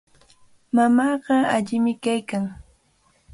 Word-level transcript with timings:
Mamaaqa 0.75 1.35
allimi 1.55 1.93
kaykan. 2.03 2.45